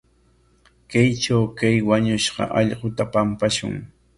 Kaytraw 0.89 1.43
kay 1.59 1.75
wañushqa 1.87 2.43
allquta 2.59 3.03
pampashun. 3.13 3.75